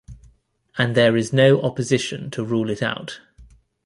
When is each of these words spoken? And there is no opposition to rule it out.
And 0.79 0.95
there 0.95 1.15
is 1.15 1.31
no 1.31 1.61
opposition 1.61 2.31
to 2.31 2.43
rule 2.43 2.71
it 2.71 2.81
out. 2.81 3.21